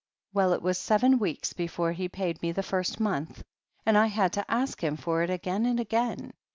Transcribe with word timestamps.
Well, 0.33 0.53
it 0.53 0.63
was 0.63 0.79
seven 0.79 1.19
weeks 1.19 1.53
before 1.53 1.91
he 1.91 2.09
paid 2.09 2.41
me 2.41 2.51
the 2.51 2.63
first 2.63 2.99
month, 2.99 3.43
and 3.85 3.95
I 3.95 4.07
had 4.07 4.33
to 4.33 4.51
ask 4.51 4.83
him 4.83 4.97
for 4.97 5.21
it 5.21 5.29
again 5.29 5.63
and 5.67 5.79
again. 5.79 6.33